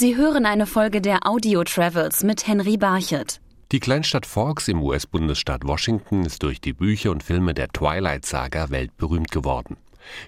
Sie 0.00 0.16
hören 0.16 0.46
eine 0.46 0.64
Folge 0.64 1.02
der 1.02 1.26
Audio 1.26 1.62
Travels 1.62 2.24
mit 2.24 2.46
Henry 2.46 2.78
Barchet. 2.78 3.38
Die 3.70 3.80
Kleinstadt 3.80 4.24
Forks 4.24 4.66
im 4.68 4.82
US-Bundesstaat 4.82 5.66
Washington 5.66 6.24
ist 6.24 6.42
durch 6.42 6.58
die 6.58 6.72
Bücher 6.72 7.10
und 7.10 7.22
Filme 7.22 7.52
der 7.52 7.68
Twilight-Saga 7.68 8.70
weltberühmt 8.70 9.30
geworden. 9.30 9.76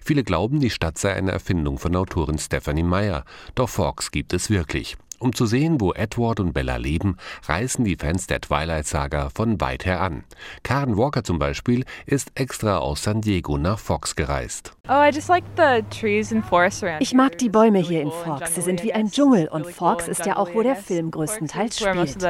Viele 0.05 0.25
glauben, 0.25 0.61
die 0.61 0.69
Stadt 0.69 0.99
sei 0.99 1.15
eine 1.15 1.33
Erfindung 1.33 1.79
von 1.79 1.97
Autorin 1.97 2.39
Stephanie 2.39 2.83
Meyer, 2.83 3.25
doch 3.55 3.71
Forks 3.71 4.11
gibt 4.11 4.35
es 4.35 4.51
wirklich. 4.51 4.99
Um 5.23 5.33
zu 5.33 5.47
sehen, 5.47 5.81
wo 5.81 5.93
Edward 5.93 6.41
und 6.41 6.53
Bella 6.53 6.79
leben, 6.79 7.17
reisen 7.47 7.85
die 7.85 7.95
Fans 7.95 8.27
der 8.27 8.41
Twilight-Saga 8.41 9.31
von 9.33 9.61
weit 9.61 9.87
her 9.87 10.01
an. 10.01 10.25
Karen 10.65 10.97
Walker 10.97 11.23
zum 11.23 11.39
Beispiel 11.39 11.85
ist 12.07 12.33
extra 12.35 12.79
aus 12.79 13.05
San 13.05 13.21
Diego 13.21 13.57
nach 13.57 13.79
Fox 13.79 14.17
gereist. 14.17 14.73
Oh, 14.89 15.05
ich 16.99 17.15
mag 17.15 17.39
die 17.39 17.49
Bäume 17.49 17.79
hier 17.79 18.03
in 18.03 18.11
Fox. 18.11 18.57
Sie 18.57 18.63
sind 18.63 18.83
wie 18.83 18.93
ein 18.93 19.13
Dschungel 19.13 19.47
und 19.47 19.65
Fox 19.69 20.09
ist 20.09 20.27
ja 20.27 20.37
auch, 20.37 20.53
wo 20.55 20.63
der 20.63 20.75
Film 20.75 21.13
größtenteils 21.13 21.79
spielt. 21.79 22.21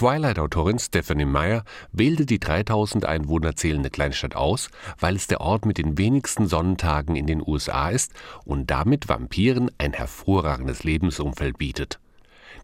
Twilight-Autorin 0.00 0.78
Stephanie 0.78 1.26
Meyer 1.26 1.62
wählte 1.92 2.24
die 2.24 2.40
3000 2.40 3.04
Einwohner 3.04 3.54
zählende 3.54 3.90
Kleinstadt 3.90 4.34
aus, 4.34 4.70
weil 4.98 5.14
es 5.14 5.26
der 5.26 5.42
Ort 5.42 5.66
mit 5.66 5.76
den 5.76 5.98
wenigsten 5.98 6.46
Sonnentagen 6.46 7.16
in 7.16 7.26
den 7.26 7.46
USA 7.46 7.90
ist 7.90 8.14
und 8.46 8.70
damit 8.70 9.10
Vampiren 9.10 9.70
ein 9.76 9.92
hervorragendes 9.92 10.84
Lebensumfeld 10.84 11.58
bietet. 11.58 12.00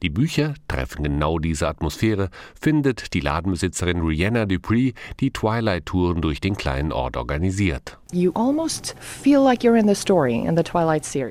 Die 0.02 0.08
Bücher 0.08 0.54
treffen 0.66 1.02
genau 1.02 1.38
diese 1.38 1.68
Atmosphäre, 1.68 2.30
findet 2.58 3.12
die 3.12 3.20
Ladenbesitzerin 3.20 4.00
Rihanna 4.00 4.46
Dupree, 4.46 4.94
die 5.20 5.30
Twilight-Touren 5.30 6.22
durch 6.22 6.40
den 6.40 6.56
kleinen 6.56 6.90
Ort 6.90 7.18
organisiert. 7.18 7.98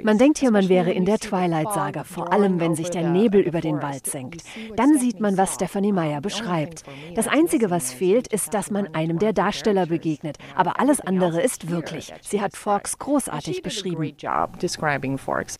Man 0.03 0.17
denkt 0.17 0.39
hier, 0.39 0.51
man 0.51 0.67
wäre 0.67 0.91
in 0.91 1.05
der 1.05 1.19
Twilight-Saga, 1.19 2.03
vor 2.03 2.33
allem 2.33 2.59
wenn 2.59 2.75
sich 2.75 2.89
der 2.89 3.09
Nebel 3.09 3.39
über 3.39 3.61
den 3.61 3.81
Wald 3.81 4.05
senkt. 4.05 4.43
Dann 4.75 4.99
sieht 4.99 5.21
man, 5.21 5.37
was 5.37 5.55
Stephanie 5.55 5.93
Meyer 5.93 6.19
beschreibt. 6.19 6.83
Das 7.15 7.27
Einzige, 7.27 7.69
was 7.69 7.93
fehlt, 7.93 8.27
ist, 8.27 8.53
dass 8.53 8.71
man 8.71 8.93
einem 8.93 9.19
der 9.19 9.31
Darsteller 9.31 9.85
begegnet. 9.85 10.37
Aber 10.53 10.77
alles 10.77 10.99
andere 10.99 11.41
ist 11.41 11.69
wirklich. 11.69 12.13
Sie 12.21 12.41
hat 12.41 12.57
Forks 12.57 12.99
großartig 12.99 13.63
beschrieben. 13.63 14.13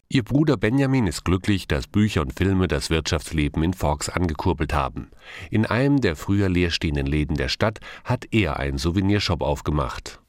Ihr 0.09 0.23
Bruder 0.23 0.57
Benjamin 0.57 1.07
ist 1.07 1.23
glücklich, 1.23 1.69
dass 1.69 1.87
Bücher 1.87 2.21
und 2.21 2.33
Filme 2.33 2.67
das 2.67 2.89
Wirtschaftsleben 2.89 3.63
in 3.63 3.73
Forks 3.73 4.09
angekurbelt 4.09 4.73
haben. 4.73 5.11
In 5.49 5.65
einem 5.65 6.01
der 6.01 6.17
früher 6.17 6.49
leerstehenden 6.49 7.07
Läden 7.07 7.37
der 7.37 7.47
Stadt 7.47 7.79
hat 8.03 8.25
er 8.31 8.59
einen 8.59 8.77
Souvenirshop 8.77 9.41
aufgemacht. 9.41 10.19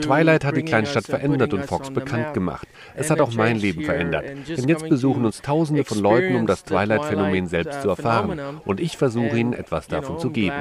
Twilight 0.00 0.44
hat 0.44 0.56
die 0.56 0.62
Kleinstadt 0.62 1.06
verändert 1.06 1.52
und 1.54 1.64
Fox 1.66 1.90
bekannt 1.90 2.34
gemacht. 2.34 2.66
Es 2.94 3.10
hat 3.10 3.20
auch 3.20 3.32
mein 3.34 3.56
Leben 3.56 3.82
verändert. 3.82 4.24
Denn 4.48 4.68
jetzt 4.68 4.88
besuchen 4.88 5.24
uns 5.24 5.42
Tausende 5.42 5.84
von 5.84 5.98
Leuten, 5.98 6.36
um 6.36 6.46
das 6.46 6.64
Twilight-Phänomen 6.64 7.46
selbst 7.46 7.82
zu 7.82 7.88
erfahren. 7.88 8.40
Und 8.64 8.80
ich 8.80 8.96
versuche 8.96 9.38
ihnen 9.38 9.52
etwas 9.52 9.88
davon 9.88 10.18
zu 10.18 10.30
geben. 10.30 10.54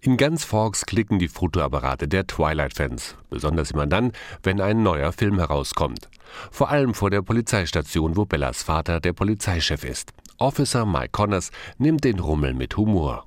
In 0.00 0.16
ganz 0.16 0.44
Forks 0.44 0.86
klicken 0.86 1.18
die 1.18 1.28
Fotoapparate 1.28 2.08
der 2.08 2.26
Twilight-Fans. 2.26 3.16
Besonders 3.30 3.70
immer 3.72 3.86
dann, 3.86 4.12
wenn 4.42 4.60
ein 4.60 4.82
neuer 4.82 5.12
Film 5.12 5.38
herauskommt. 5.38 6.08
Vor 6.50 6.70
allem 6.70 6.94
vor 6.94 7.10
der 7.10 7.22
Polizeistation, 7.22 8.16
wo 8.16 8.24
Bellas 8.24 8.62
Vater 8.62 9.00
der 9.00 9.12
Polizeichef 9.12 9.84
ist. 9.84 10.12
Officer 10.38 10.86
Mike 10.86 11.10
Connors 11.10 11.50
nimmt 11.78 12.04
den 12.04 12.20
Rummel 12.20 12.54
mit 12.54 12.76
Humor. 12.76 13.26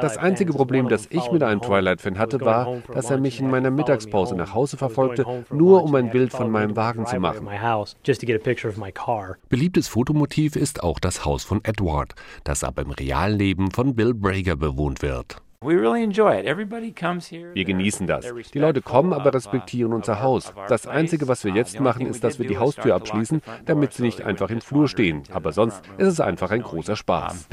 Das 0.00 0.16
einzige 0.16 0.52
Problem, 0.52 0.88
das 0.88 1.06
ich 1.10 1.30
mit 1.32 1.42
einem 1.42 1.60
Twilight-Fan 1.60 2.18
hatte, 2.18 2.40
war, 2.40 2.82
dass 2.92 3.10
er 3.10 3.18
mich 3.18 3.40
in 3.40 3.50
meiner 3.50 3.70
Mittagspause 3.70 4.36
nach 4.36 4.54
Hause 4.54 4.76
verfolgte, 4.76 5.44
nur 5.50 5.82
um 5.82 5.94
ein 5.94 6.10
Bild 6.10 6.32
von 6.32 6.50
meinem 6.50 6.76
Wagen 6.76 7.06
zu 7.06 7.18
machen. 7.18 7.48
Beliebtes 9.48 9.88
Fotomotiv 9.88 10.56
ist 10.56 10.82
auch 10.82 11.00
das 11.00 11.24
Haus 11.24 11.44
von 11.44 11.64
Edward, 11.64 12.14
das 12.44 12.62
aber 12.64 12.82
im 12.82 12.90
realen 12.90 13.38
Leben 13.38 13.70
von 13.70 13.94
Bill 13.94 14.14
Brager 14.14 14.56
bewohnt 14.56 15.02
wird. 15.02 15.42
Wir 15.60 15.80
genießen 17.64 18.06
das. 18.06 18.26
Die 18.54 18.60
Leute 18.60 18.80
kommen, 18.80 19.12
aber 19.12 19.34
respektieren 19.34 19.92
unser 19.92 20.22
Haus. 20.22 20.52
Das 20.68 20.86
Einzige, 20.86 21.26
was 21.26 21.44
wir 21.44 21.52
jetzt 21.52 21.80
machen, 21.80 22.06
ist, 22.06 22.22
dass 22.22 22.38
wir 22.38 22.46
die 22.46 22.58
Haustür 22.58 22.94
abschließen, 22.94 23.42
damit 23.66 23.92
sie 23.92 24.02
nicht 24.02 24.22
einfach 24.22 24.50
im 24.50 24.60
Flur 24.60 24.86
stehen. 24.86 25.24
Aber 25.32 25.50
sonst 25.50 25.82
ist 25.96 26.06
es 26.06 26.20
einfach 26.20 26.52
ein 26.52 26.62
großer 26.62 26.94
Spaß. 26.94 27.48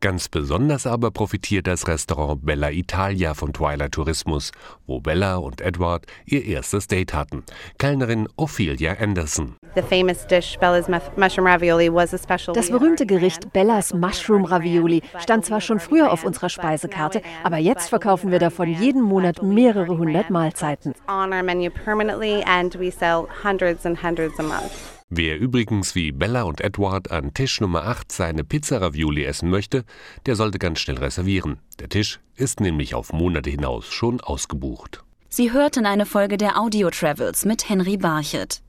Ganz 0.00 0.28
besonders 0.28 0.86
aber 0.86 1.10
profitiert 1.10 1.66
das 1.66 1.88
Restaurant 1.88 2.44
Bella 2.44 2.70
Italia 2.70 3.32
vom 3.32 3.54
Twilight 3.54 3.92
Tourismus, 3.92 4.52
wo 4.86 5.00
Bella 5.00 5.36
und 5.36 5.62
Edward 5.62 6.04
ihr 6.26 6.44
erstes 6.44 6.86
Date 6.86 7.14
hatten. 7.14 7.44
Kellnerin 7.78 8.28
Ophelia 8.36 8.92
Anderson. 9.00 9.56
Das 12.54 12.70
berühmte 12.70 13.06
Gericht 13.06 13.52
Bellas 13.54 13.94
Mushroom 13.94 14.44
Ravioli 14.44 15.02
stand 15.18 15.46
zwar 15.46 15.62
schon 15.62 15.80
früher 15.80 16.12
auf 16.12 16.24
unserer 16.24 16.50
Speisekarte, 16.74 17.22
aber 17.42 17.58
jetzt 17.58 17.88
verkaufen 17.88 18.30
wir 18.30 18.38
davon 18.38 18.68
jeden 18.68 19.02
Monat 19.02 19.42
mehrere 19.42 19.96
hundert 19.96 20.30
Mahlzeiten. 20.30 20.94
Wer 25.10 25.38
übrigens 25.38 25.94
wie 25.94 26.12
Bella 26.12 26.42
und 26.42 26.60
Edward 26.60 27.10
an 27.12 27.34
Tisch 27.34 27.60
Nummer 27.60 27.84
8 27.84 28.10
seine 28.10 28.42
Pizza 28.42 28.80
Ravioli 28.80 29.24
essen 29.24 29.50
möchte, 29.50 29.84
der 30.26 30.34
sollte 30.34 30.58
ganz 30.58 30.80
schnell 30.80 30.98
reservieren. 30.98 31.58
Der 31.78 31.88
Tisch 31.88 32.20
ist 32.36 32.60
nämlich 32.60 32.94
auf 32.94 33.12
Monate 33.12 33.50
hinaus 33.50 33.86
schon 33.86 34.20
ausgebucht. 34.20 35.04
Sie 35.28 35.52
hörten 35.52 35.86
eine 35.86 36.06
Folge 36.06 36.36
der 36.36 36.58
Audio 36.58 36.90
Travels 36.90 37.44
mit 37.44 37.68
Henry 37.68 37.96
Barchet. 37.96 38.60